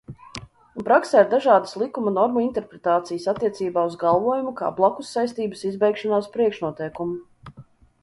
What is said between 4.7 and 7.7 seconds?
blakussaistības izbeigšanās priekšnoteikumu.